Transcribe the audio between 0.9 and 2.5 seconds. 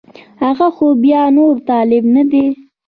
بیا نور طالب نه دی